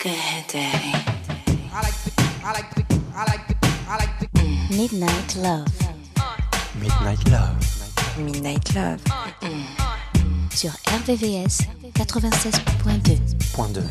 [0.00, 0.12] Good
[0.46, 0.92] day.
[4.70, 5.66] Midnight Love.
[6.80, 7.56] Midnight Love.
[8.16, 9.00] Midnight Love.
[10.54, 13.18] Sur RVVS 96.2.
[13.56, 13.82] Point 2.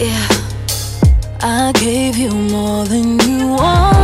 [0.00, 0.28] Yeah.
[1.42, 3.99] I gave you more than you wanted.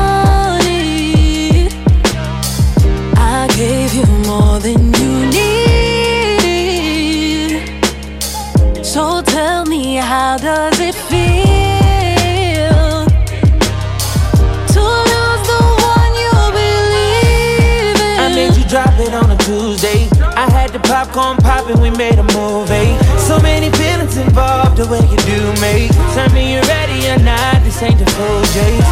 [21.16, 22.92] Popcorn popping, we made a movie.
[23.16, 25.88] So many feelings involved, the way you do me.
[26.12, 28.84] Tell me you're ready or not, this ain't the full J's.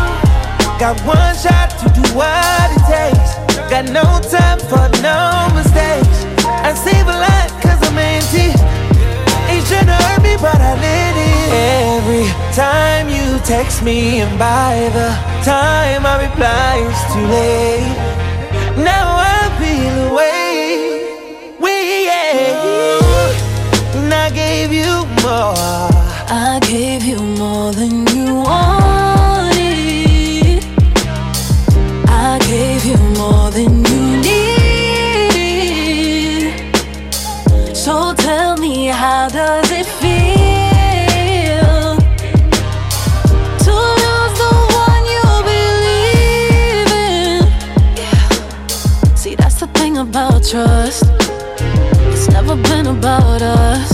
[0.80, 3.36] Got one shot to do what it takes.
[3.68, 6.24] Got no time for no mistakes.
[6.64, 8.52] I save a lot cause I'm empty.
[9.64, 11.48] Trying to hurt me, but I let it.
[11.96, 15.08] Every time you text me, and by the
[15.42, 18.13] time I reply, it's too late.
[24.34, 25.54] Gave you more.
[26.28, 29.54] I gave you more than you wanted.
[32.08, 34.54] I gave you more than you need.
[37.76, 41.96] So tell me, how does it feel
[43.64, 44.52] to lose the
[44.84, 47.46] one you believe in?
[49.16, 51.04] See, that's the thing about trust.
[52.12, 53.93] It's never been about us.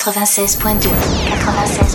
[0.00, 0.88] 96.2
[1.28, 1.89] 96.2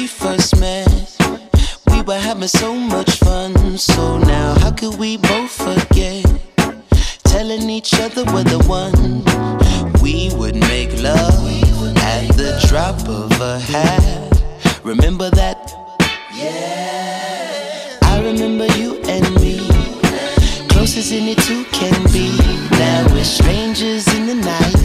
[0.00, 0.88] we first met?
[1.90, 3.76] We were having so much fun.
[3.76, 6.24] So now, how could we both forget?
[7.24, 9.24] Telling each other we're the one.
[10.00, 11.44] We would make love
[11.98, 14.80] at the drop of a hat.
[14.84, 15.58] Remember that?
[16.34, 17.98] Yeah.
[18.02, 19.58] I remember you and me.
[20.68, 22.38] Closest any two can be.
[22.70, 24.80] Now we're strangers in the night.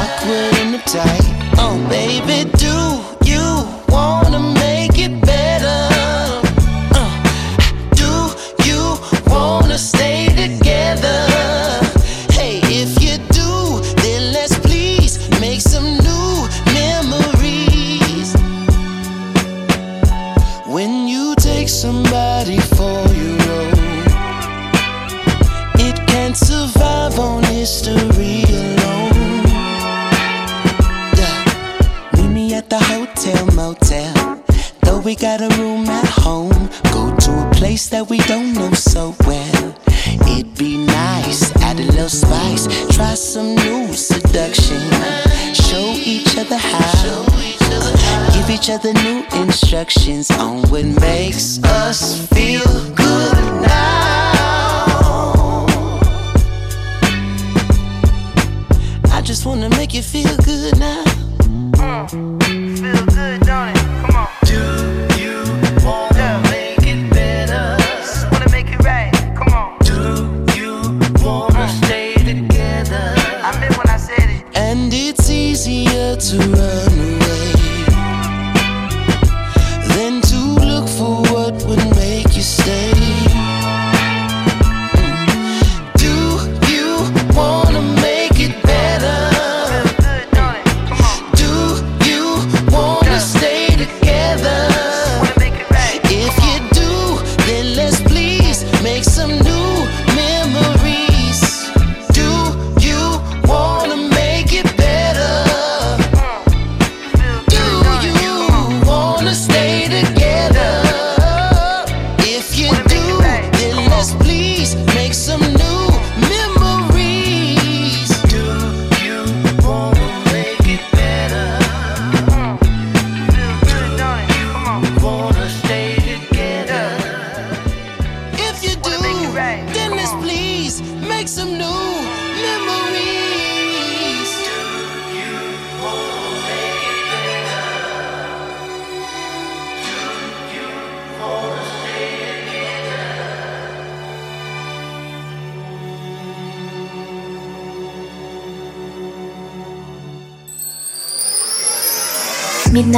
[0.00, 1.26] Awkward and uptight.
[1.58, 3.15] Oh, baby, do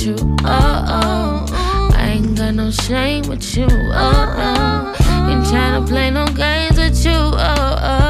[0.00, 0.36] with you.
[0.44, 1.92] Oh, oh.
[1.94, 3.66] I ain't got no shame with you.
[3.70, 5.30] Oh, oh.
[5.30, 7.12] Ain't tryna play no games with you.
[7.12, 8.09] Oh, oh.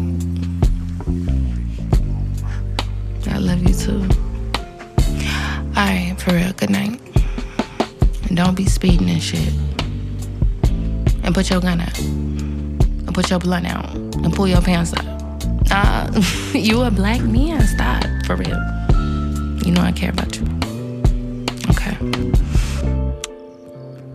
[11.23, 15.05] and put your gun up and put your blunt out and pull your pants up.
[15.71, 16.21] Uh,
[16.53, 17.61] you a black man.
[17.61, 18.59] Stop, for real.
[19.65, 20.43] You know I care about you.
[21.69, 21.95] Okay.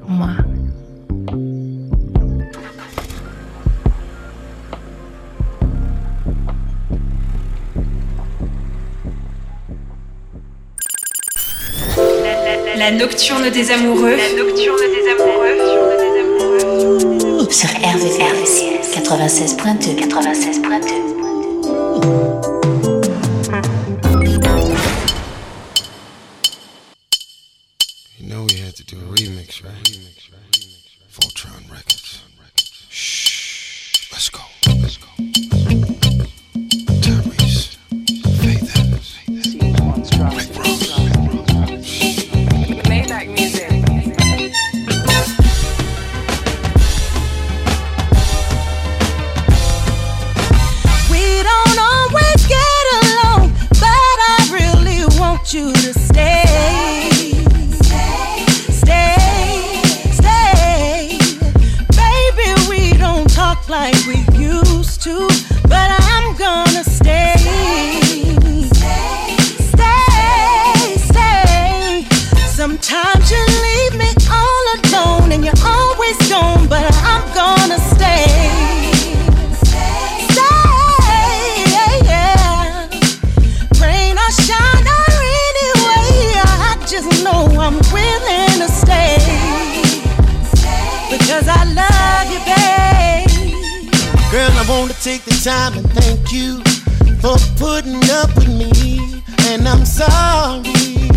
[0.09, 0.45] Mwah.
[12.77, 14.17] La nocturne des amoureux.
[14.17, 15.86] La nocturne des amoureux
[17.53, 21.06] sur RVRVCS 96.2 96.2
[99.57, 101.09] And I'm sorry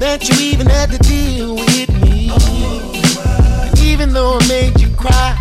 [0.00, 2.30] that you even had to deal with me.
[2.32, 3.72] Oh.
[3.82, 5.36] Even though I made you cry,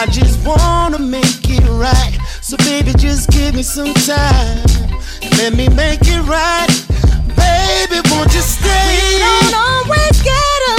[0.00, 2.18] I just wanna make it right.
[2.42, 4.66] So baby, just give me some time
[5.38, 6.66] let me make it right.
[7.36, 8.66] Baby, won't you stay?
[8.66, 10.75] We don't always get along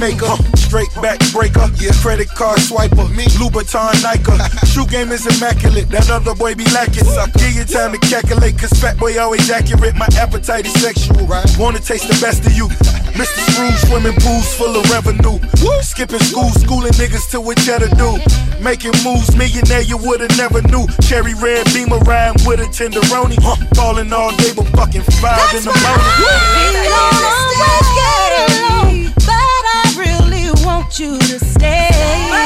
[0.00, 1.68] matchmaker, straight back breaker,
[2.00, 4.32] credit card swiper, me Louboutin Nike.
[4.72, 7.04] Shoe game is immaculate, that other boy be lacking.
[7.36, 9.94] Give you time to calculate, cause fat boy always accurate.
[9.96, 11.28] My appetite is sexual,
[11.58, 12.68] wanna taste the best of you.
[13.20, 13.40] Mr.
[13.52, 15.36] Scrooge, swimming pools full of revenue.
[15.82, 18.16] Skipping school, schooling niggas to what cheddar do.
[18.62, 20.86] Making moves, millionaire you woulda never knew.
[21.02, 23.36] Cherry red beamer riding with a tenderoni.
[23.42, 26.08] Huh, falling all day but fucking five That's in the morning.
[26.56, 28.69] We don't always get along
[30.90, 32.39] want you to stay.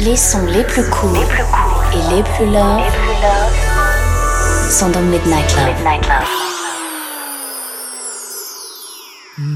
[0.00, 1.16] Les sons les plus courts
[1.92, 2.82] et les plus love
[4.70, 5.74] sont dans Midnight Love.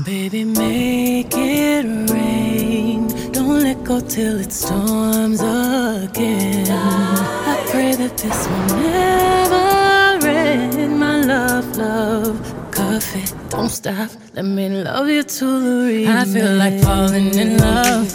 [0.04, 3.06] Baby, make it rain.
[3.32, 6.66] Don't let go till it storms again.
[6.70, 10.98] I pray that this will never end.
[10.98, 12.36] My love, love,
[12.72, 14.10] coffee, don't stop.
[14.34, 16.18] Let me love you to the end.
[16.18, 18.12] I feel like falling in love,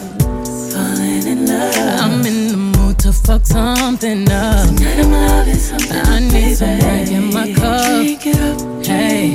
[1.48, 2.00] falling.
[2.00, 4.68] I'm in the mood to fuck something up.
[4.76, 5.98] Tonight I'm loving something.
[5.98, 7.96] I need some drink in my cup.
[7.96, 9.34] Drink it up, hey.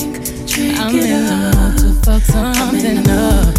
[0.78, 3.54] I'm in the mood to fuck something up.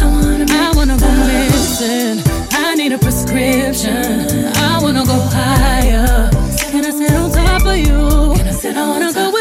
[0.00, 2.22] I wanna, I wanna go missing.
[2.52, 4.52] I need a prescription.
[4.56, 6.30] I wanna go higher.
[6.70, 8.36] Can I sit on top of you?
[8.36, 9.31] Can I sit I wanna go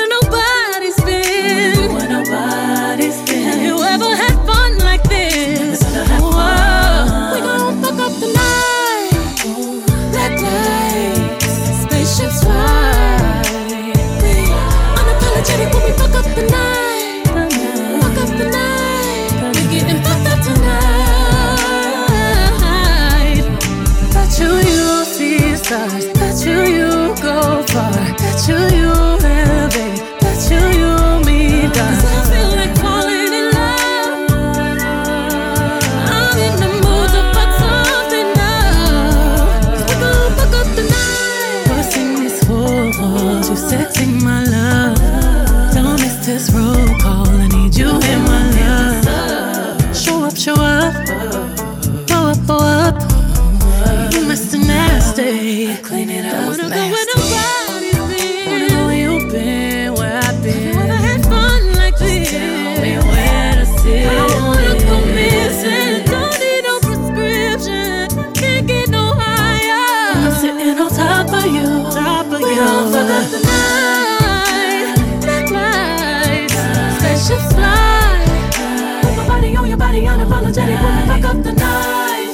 [80.54, 82.30] tonight.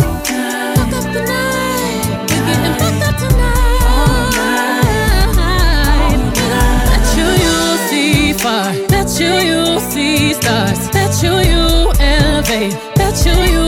[6.88, 8.34] Bet you you'll see
[9.20, 10.90] you you'll see stars.
[10.90, 12.76] Bet you you elevate.
[12.96, 13.67] Bet you you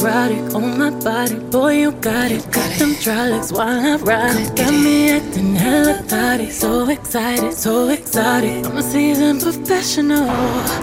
[0.00, 1.36] erotic on my body.
[1.50, 2.44] Boy, you got it.
[2.50, 4.56] Got them dry legs while I ride it.
[4.56, 6.50] Got me acting hella thotty.
[6.50, 8.66] So excited, so exotic.
[8.66, 10.28] I'm a seasoned professional.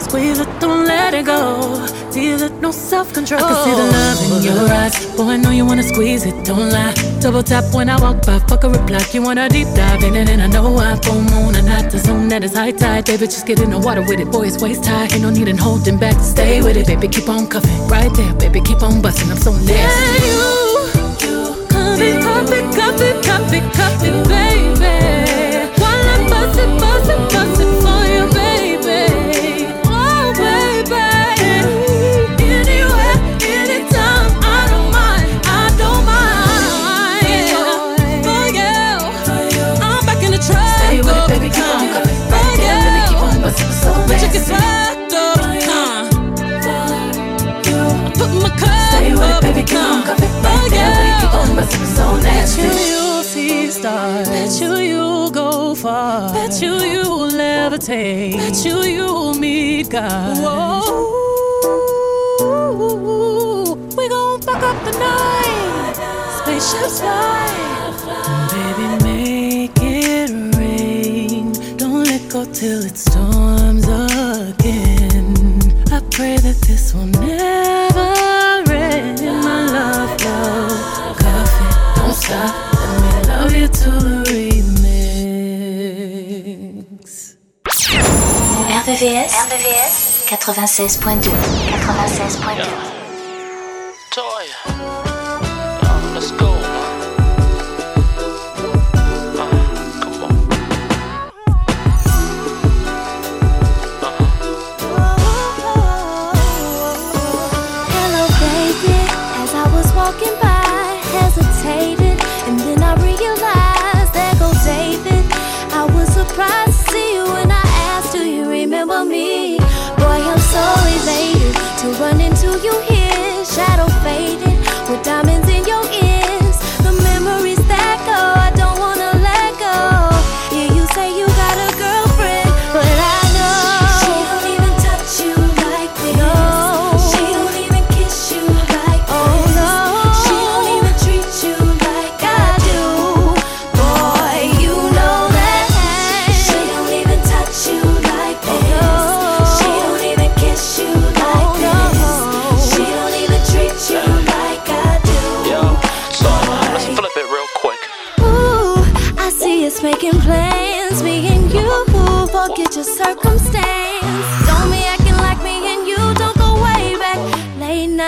[0.02, 1.88] Squeeze it, don't let it go.
[2.12, 3.44] Deal it, no self control.
[3.44, 3.98] I can see the oh.
[3.98, 5.16] love in your eyes.
[5.16, 6.94] Boy, I know you wanna squeeze it, don't lie.
[7.20, 9.04] Double tap when I walk by, fuck a reply.
[9.12, 12.00] You wanna deep dive in it, and I know I full moon and not the
[12.00, 13.06] zone that is high tide.
[13.06, 14.32] Baby, just get in the water with it.
[14.32, 15.08] Boy, it's waist high.
[15.14, 16.20] Ain't no need in holding back.
[16.22, 17.08] Stay with it, baby.
[17.08, 18.62] Keep on cuffing right there, baby.
[18.62, 19.30] Keep on busting.
[19.30, 19.74] I'm so nasty.
[19.74, 20.58] Yeah, you,
[21.26, 25.82] you, come and cuff it, cuff it, cuff it, it, baby.
[25.82, 27.17] While I bust it,
[53.78, 54.28] stars.
[54.30, 56.34] Bet you you'll go far.
[56.34, 58.38] Bet you you'll levitate.
[58.38, 60.38] Bet you you'll meet God.
[62.40, 65.96] Whoa, we gon' fuck up the night.
[66.40, 67.48] Spaceships fly.
[68.54, 71.52] Baby, make it rain.
[71.78, 75.28] Don't let go till it storms again.
[75.92, 76.58] I pray that
[89.48, 91.32] RVVS, RVVS 96.2
[91.72, 93.07] 96.2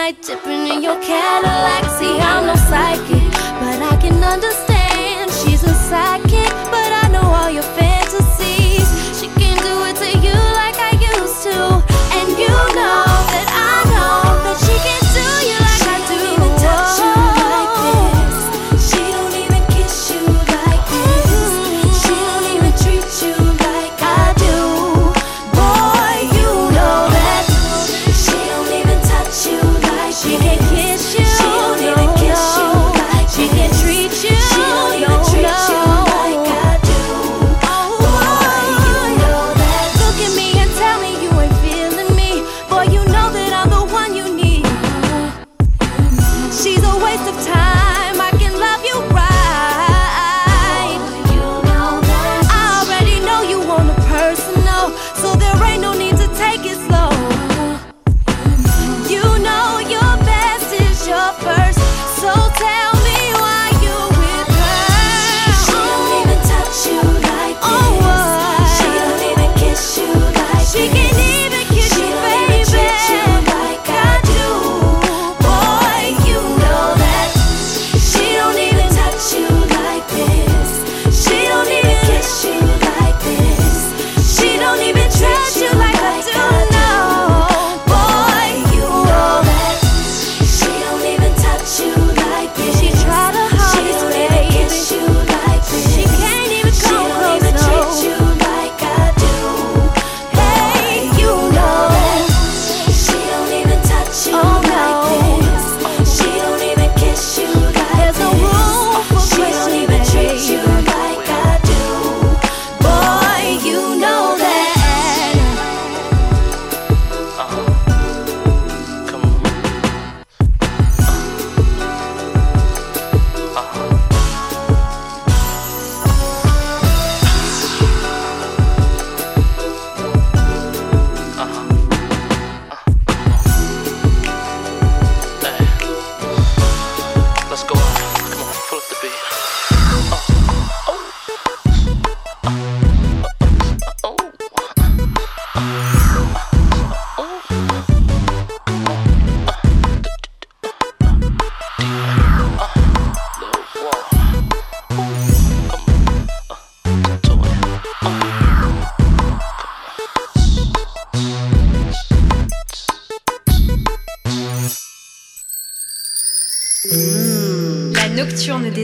[0.09, 1.83] night dipping in your Cadillac.
[1.97, 5.31] See, I'm no psychic, but I can understand.
[5.31, 8.87] She's a sidekick, but I know all your fantasies.
[9.19, 9.88] She can do it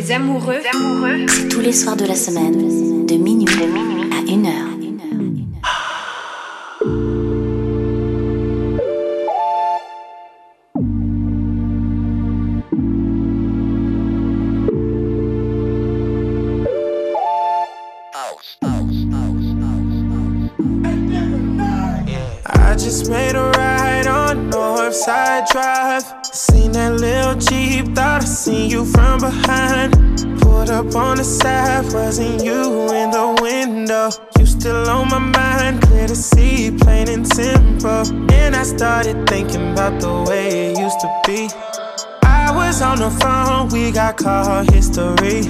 [0.06, 1.26] nocturne des amoureux.
[1.28, 3.48] C'est tous les soirs de la semaine, de minuit,
[4.12, 4.72] à 1 heure.
[22.48, 26.04] I just made a ride on Northside Drive.
[26.34, 29.85] Seen that little Jeep, thought I seen you from behind.
[30.76, 34.10] Up on the side, wasn't you in the window?
[34.38, 38.04] You still on my mind, clear to see, plain and simple.
[38.30, 41.48] And I started thinking about the way it used to be.
[42.24, 45.44] I was on the phone, we got call history.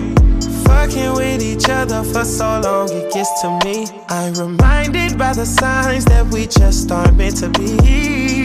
[0.65, 3.87] Fucking with each other for so long, it gets to me.
[4.09, 8.44] I'm reminded by the signs that we just aren't meant to be.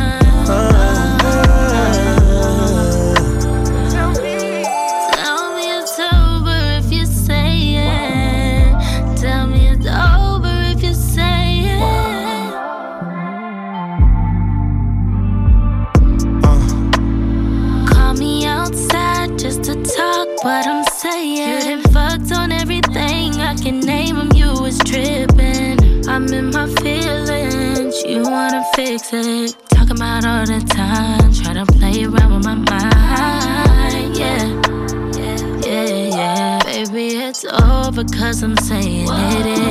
[24.91, 26.07] Tripping.
[26.09, 28.03] I'm in my feelings.
[28.03, 29.55] You wanna fix it.
[29.69, 31.33] Talking about all the time.
[31.33, 34.17] Try to play around with my mind.
[34.17, 34.47] Yeah.
[35.65, 36.59] Yeah, yeah.
[36.63, 39.70] Baby, it's over cause I'm saying it is.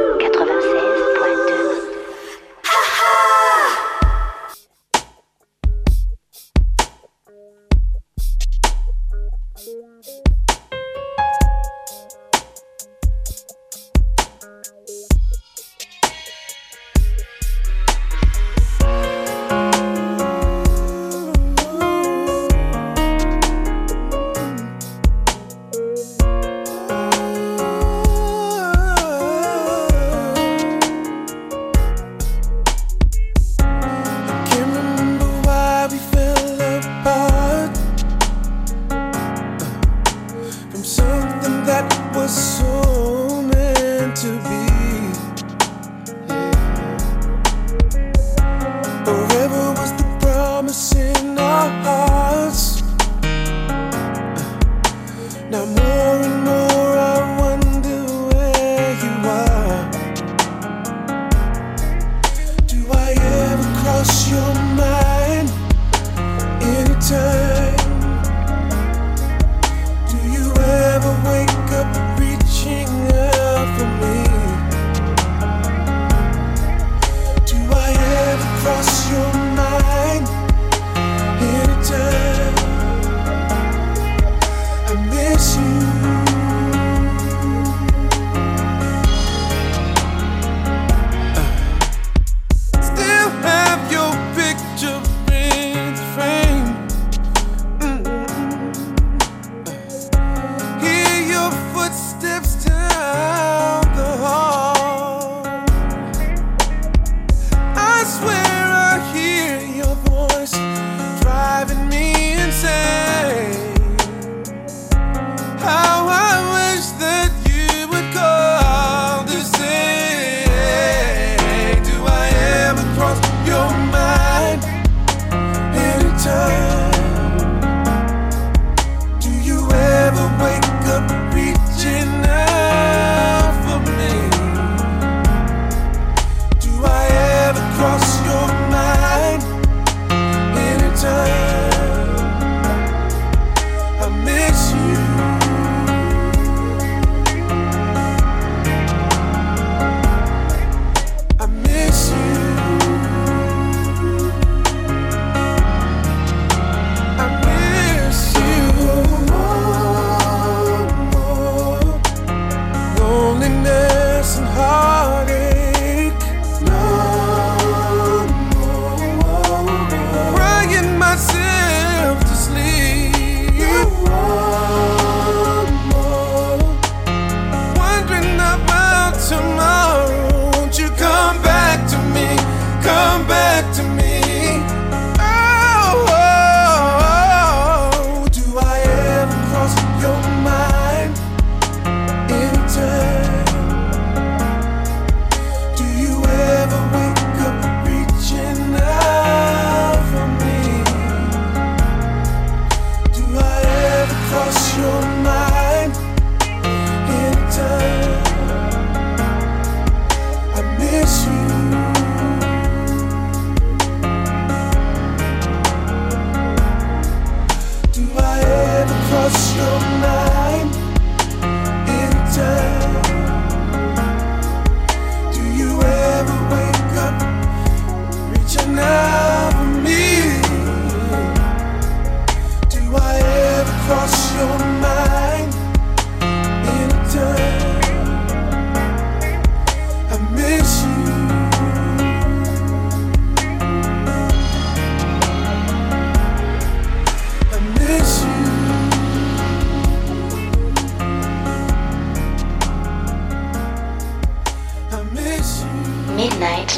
[219.31, 220.30] lost your mind.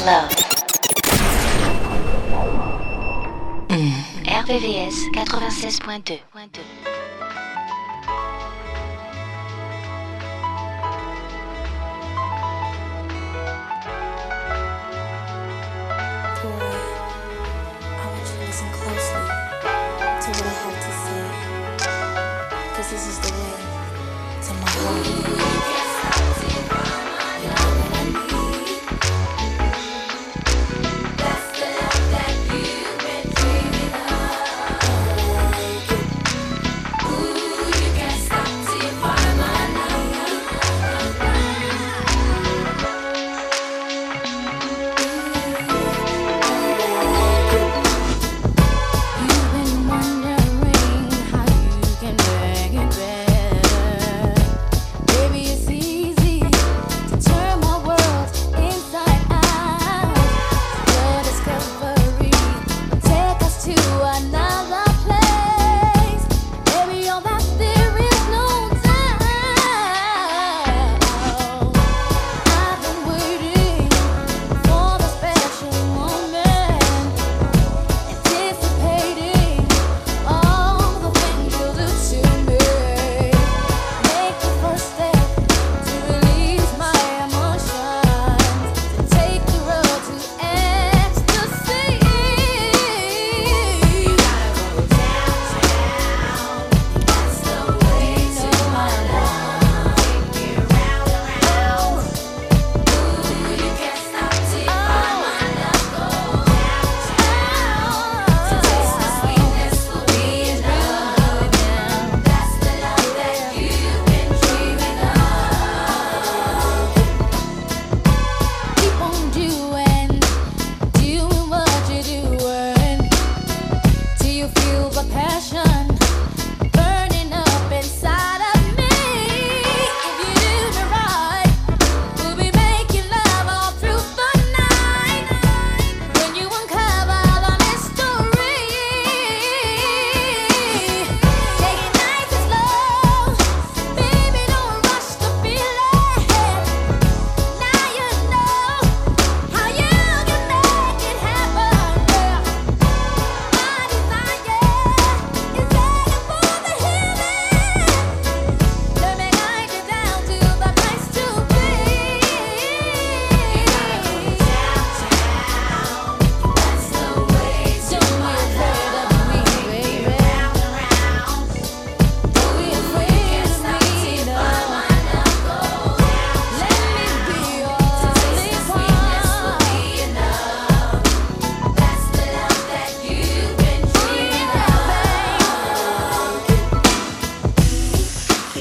[0.04, 0.30] love.
[4.26, 6.93] RVVS 96.2.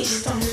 [0.04, 0.53] 就是。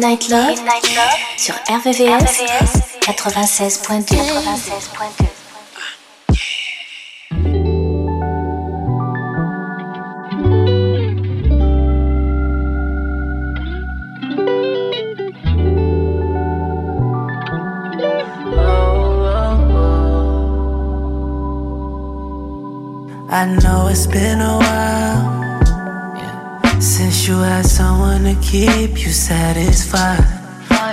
[0.00, 0.56] Midnight Love,
[1.36, 2.40] sur RVVS,
[3.02, 4.16] 96.2.
[4.16, 5.26] 96.2.
[23.32, 25.39] I know it's been a while
[27.00, 30.22] since you had someone to keep you satisfied.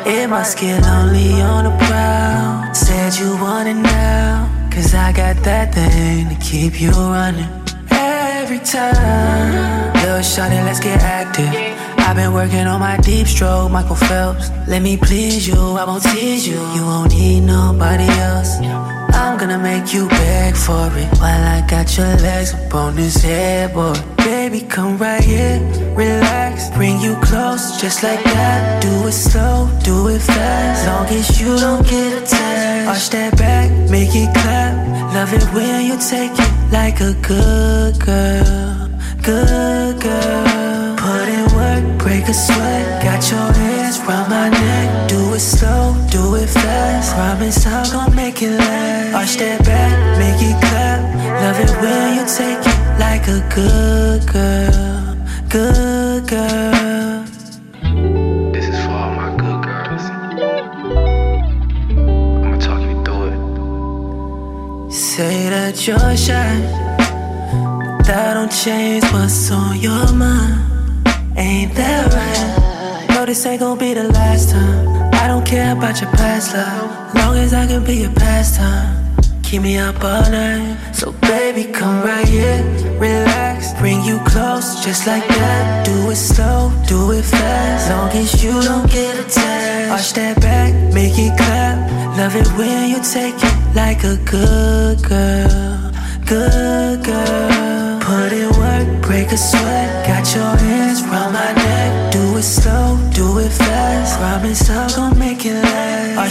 [0.06, 2.74] It must get lonely on the prowl.
[2.74, 7.52] Said you want it now, cause I got that thing to keep you running.
[7.92, 11.52] Every time, little shawty, let's get active.
[12.06, 14.50] I've been working on my deep stroke, Michael Phelps.
[14.66, 16.60] Let me please you, I won't tease you.
[16.76, 18.62] You won't need nobody else.
[19.18, 23.16] I'm gonna make you beg for it while I got your legs up on this
[23.24, 24.00] headboard.
[24.18, 25.60] Baby, come right here,
[25.96, 28.82] relax, bring you close, just like that.
[28.82, 32.88] Do it slow, do it fast, long as you don't get attached.
[32.90, 34.74] Arch that back, make it clap.
[35.16, 38.90] Love it when you take it like a good girl,
[39.24, 40.96] good girl.
[40.98, 43.04] Put in work, break a sweat.
[43.04, 45.10] Got your hands round my neck.
[45.10, 47.16] Do it slow, do it fast.
[47.16, 49.16] Promise I'm gonna make it last.
[49.16, 51.02] Arch that back, make it clap.
[51.44, 55.16] Love it when you take it like a good girl,
[55.50, 57.24] good girl.
[58.54, 60.04] This is for all my good girls.
[62.44, 63.40] I'ma talk you through it.
[64.92, 66.56] Say that you're shy,
[67.98, 70.66] but that don't change what's on your mind.
[71.38, 72.67] Ain't that right?
[73.28, 75.14] This ain't gonna be the last time.
[75.14, 79.18] I don't care about your past love, long as I can be your pastime.
[79.44, 82.64] Keep me up all night, so baby, come right here,
[82.98, 85.86] relax, bring you close, just like that.
[85.86, 89.92] Do it slow, do it fast, long as you don't get attached.
[89.92, 91.76] Arch that back, make it clap.
[92.18, 95.92] Love it when you take it like a good girl,
[96.26, 98.00] good girl.
[98.08, 100.08] Put in work, break a sweat.
[100.08, 101.47] Got your hands round my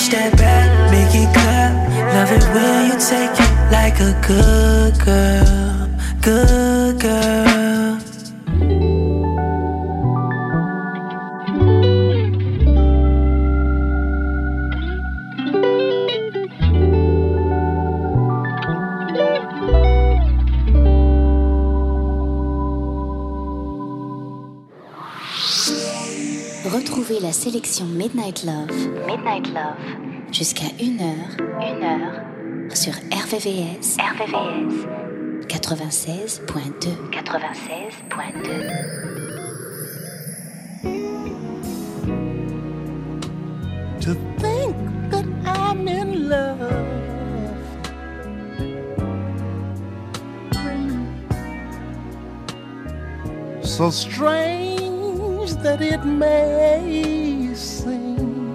[0.06, 1.74] Arch that back, make it clap.
[2.14, 5.88] Love it when you take it like a good girl,
[6.20, 7.55] good girl.
[27.26, 28.70] La sélection Midnight Love,
[29.04, 29.74] Midnight Love,
[30.30, 34.86] jusqu'à 1h, 1h, sur RVVS, RVVS,
[35.48, 39.06] 96.2, 96.2.
[44.00, 44.76] to think
[55.54, 58.54] that it may seem.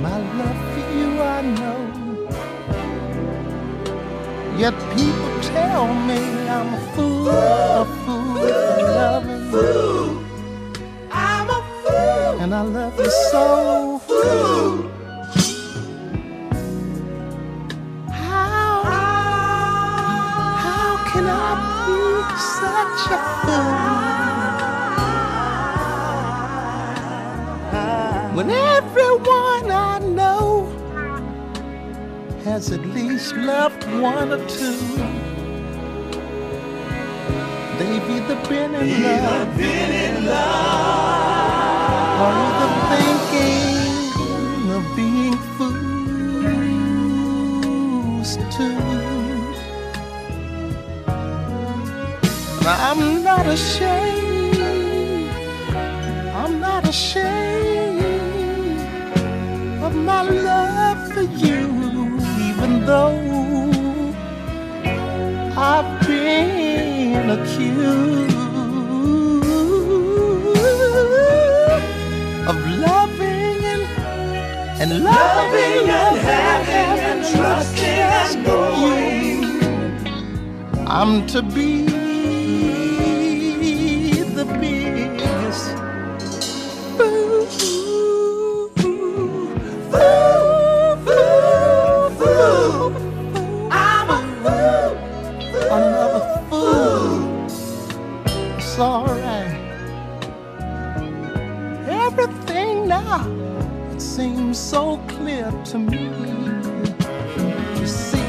[0.00, 1.80] My love for you, I know.
[4.56, 10.24] Yet people tell me I'm a fool, a fool for loving you.
[11.10, 12.40] I'm a fool.
[12.40, 14.00] And I love you so.
[14.06, 14.97] Fool.
[23.42, 23.76] Fool?
[28.36, 30.66] When everyone I know
[32.44, 34.78] has at least loved one or two.
[37.78, 45.38] They've either been in love, been in love, or either thinking of being
[48.18, 49.17] fools too.
[52.70, 54.58] I'm not ashamed.
[56.34, 58.02] I'm not ashamed
[59.82, 64.12] of my love for you, even though
[65.56, 68.36] I've been accused
[72.50, 73.82] of loving and,
[74.82, 79.46] and loving and having and trusting and knowing
[80.86, 81.87] I'm to be
[104.70, 106.02] so clear to me.
[107.80, 108.20] You see,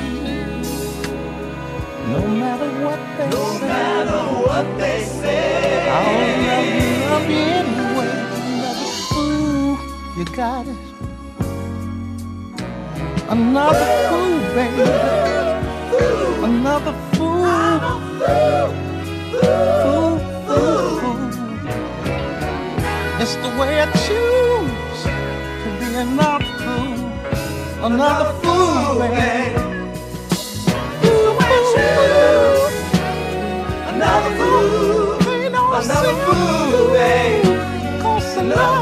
[2.14, 6.16] no matter what they no say, matter what they say, I'll
[6.48, 8.12] love you, love you anyway.
[8.56, 9.72] Another fool,
[10.18, 10.82] you got it.
[13.28, 14.86] Another fool, baby.
[16.50, 17.44] Another fool.
[19.42, 20.14] Fool,
[20.48, 21.20] fool, fool.
[23.22, 24.29] It's the way I choose
[26.00, 26.96] another fool.
[27.84, 29.60] Another fool, baby.
[33.90, 35.20] Another fool.
[35.76, 36.50] Another fool.
[38.40, 38.74] Another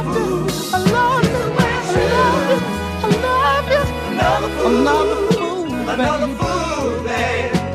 [5.31, 5.63] fool.
[5.89, 7.53] Another fool, babe.
[7.57, 7.73] Another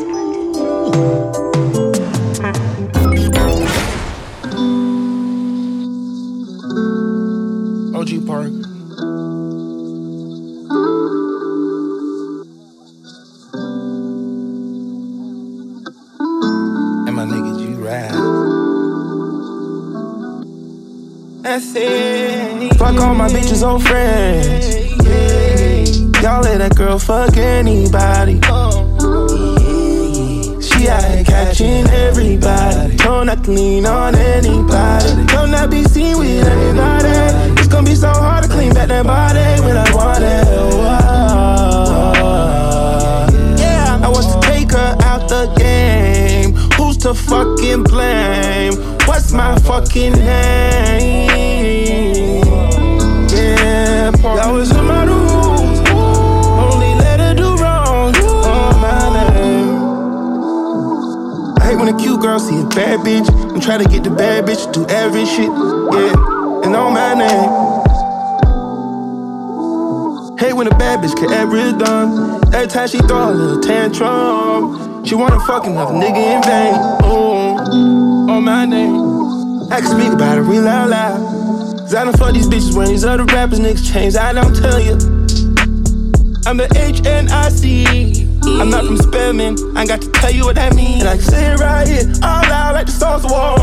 [23.71, 24.10] my bitches
[75.51, 76.73] tantrum, she wanna fuck another nigga in vain.
[77.03, 79.71] Oh, on my name.
[79.71, 81.19] I can speak about it real out loud.
[81.79, 84.15] Cause I done fuck these bitches when these other rappers niggas change.
[84.15, 84.93] I don't tell you.
[86.45, 88.29] I'm the HNIC.
[88.59, 89.55] I'm not from Spelman.
[89.77, 91.01] I got to tell you what that means.
[91.01, 93.59] And I can say it right here, all loud like the stars war.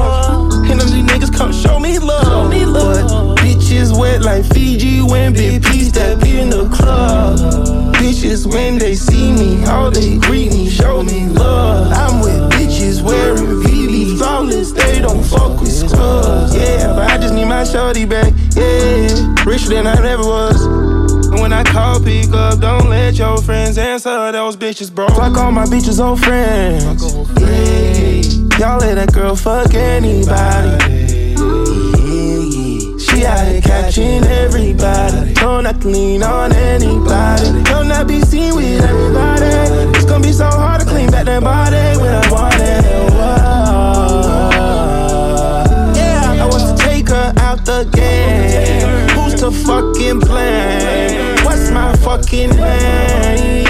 [0.71, 2.25] And them these niggas come show me love.
[2.25, 3.37] Show me love.
[3.37, 7.88] But bitches wet like Fiji when big P step in the club.
[7.99, 11.93] Bitches when they see me, all they greet me, show me love.
[11.93, 16.55] I'm with bitches wearing VV flawless, they don't fuck with scrubs.
[16.55, 18.33] Yeah, but I just need my shorty back.
[18.55, 20.65] Yeah, richer than I ever was.
[21.31, 25.09] And when I call, pick up, don't let your friends answer those bitches, bro.
[25.09, 26.85] Fuck all my bitches, old friends.
[27.41, 30.98] Yeah, y'all let that girl fuck anybody.
[33.25, 35.35] Out here catching everybody.
[35.35, 37.63] Don't not lean on anybody.
[37.65, 39.45] Don't not be seen with everybody.
[39.97, 42.85] It's gonna be so hard to clean back that body when I want it.
[45.97, 49.09] Yeah, I want to take her out the game.
[49.11, 51.45] Who's to fucking blame?
[51.45, 53.67] What's my fucking name?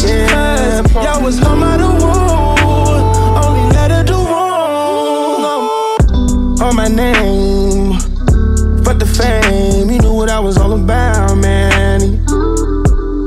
[0.00, 3.04] Yeah, y'all was out of wood.
[3.44, 5.44] Only let her do wrong
[6.62, 7.41] on my name.
[10.52, 12.20] Was all about, man.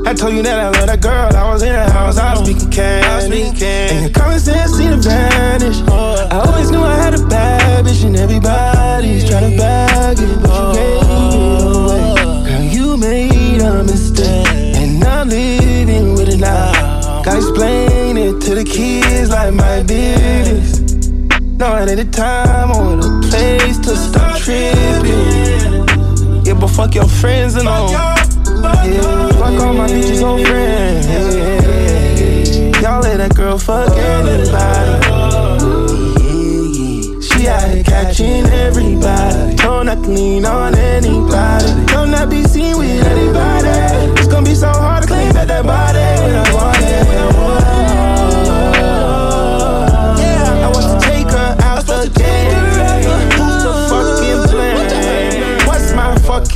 [0.06, 1.34] I told you that I love that girl.
[1.34, 3.24] I was in the house, I was speaking cash.
[3.24, 5.78] And your common sense seemed to vanish.
[5.88, 10.54] I always knew I had a bad bitch, and everybody's trying to bag it, but
[10.54, 12.14] you gave it away.
[12.46, 17.22] Girl, you made a mistake, and I'm living with it now.
[17.24, 20.78] Gotta explain it to the kids like my business.
[21.58, 25.45] No, it ain't the time or the place to stop tripping.
[26.56, 27.90] Yeah, but fuck your friends and all.
[27.90, 28.14] Yeah,
[29.32, 31.06] fuck all my bitches old friends.
[31.06, 35.02] Yeah, y'all let that girl fuck anybody.
[37.20, 39.56] She out here catching everybody.
[39.56, 41.86] Don't not lean on anybody.
[41.92, 43.68] Don't not be seen with anybody.
[44.18, 45.05] It's gonna be so hard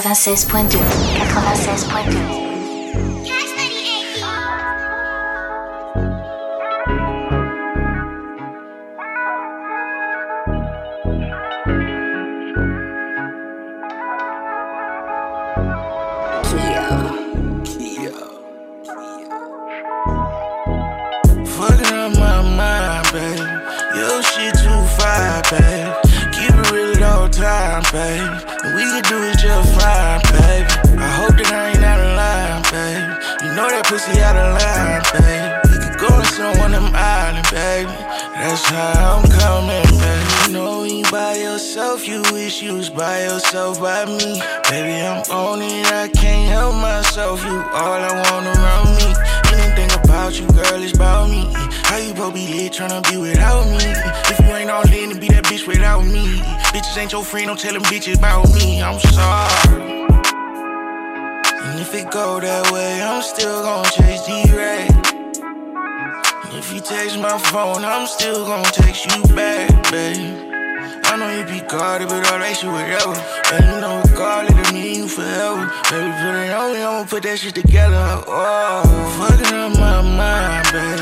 [0.00, 0.78] 96.2
[1.18, 2.27] 96.2
[44.68, 47.42] Baby, I'm on it, I can't help myself.
[47.44, 49.08] You all I want around me.
[49.54, 51.46] Anything about you, girl, is about me.
[51.88, 53.84] How you broke be lit tryna be without me?
[54.30, 56.38] If you ain't all in, to be that bitch without me.
[56.72, 58.82] Bitches ain't your friend, don't tell them bitches about me.
[58.82, 60.06] I'm sorry.
[61.68, 64.86] And if it go that way, I'm still gon' chase D-Ray.
[66.44, 70.47] And if you text my phone, I'm still gon' text you back, babe.
[71.08, 73.16] I know you be guarded, but all that shit whatever.
[73.56, 75.64] And you know regardless, it mean you forever.
[75.88, 77.96] Baby, put it on me, I'ma put that shit together.
[78.28, 78.84] Oh,
[79.16, 81.00] fucking up my mind, babe.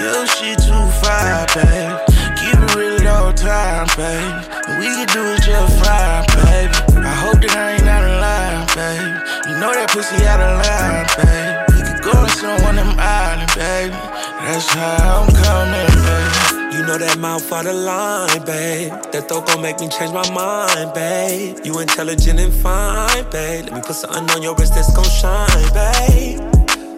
[0.00, 2.00] Your shit too fire, babe.
[2.40, 4.40] Keep it real at all time, babe.
[4.80, 6.72] We can do it just fine, baby.
[7.04, 9.52] I hope that I ain't out of line, babe.
[9.52, 11.76] You know that pussy out of line, babe.
[11.76, 14.00] We could go to one of them islands, baby.
[14.48, 16.51] That's how I'm coming, baby.
[16.72, 18.90] You know that mouth out of line, babe.
[19.12, 21.58] That thought gon' make me change my mind, babe.
[21.64, 23.66] You intelligent and fine, babe.
[23.66, 26.40] Let me put something on your wrist that's gon' shine, babe.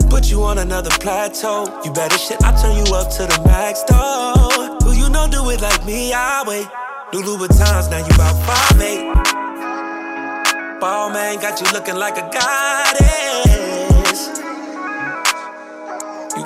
[0.08, 1.66] Put you on another plateau.
[1.84, 4.78] You better shit, I turn you up to the max, though.
[4.84, 6.68] Who you know do it like me, I wait.
[7.12, 9.10] New Louboutins, now you about five eight.
[10.80, 13.83] Balmain got you looking like a goddess.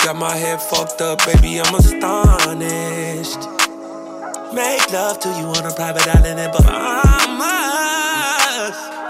[0.04, 3.42] Got my head fucked up, baby, I'm astonished.
[4.54, 7.58] Make love to you on a private island in Bahamas.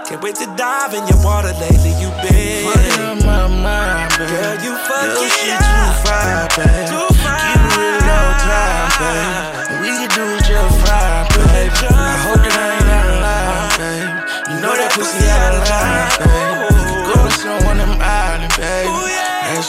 [0.09, 2.67] Can't wait to dive in your water lately, you been.
[2.67, 4.27] Fucking up my mind, babe.
[4.27, 6.91] Girl, you fucking shit too fire, babe.
[6.91, 9.79] Keep it real all time, babe.
[9.79, 11.71] We can do it just fine, babe.
[11.85, 14.11] I hope that I ain't out of line, babe.
[14.51, 16.28] You know that pussy out of line, babe.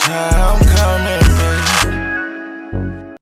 [0.08, 1.29] I'm coming.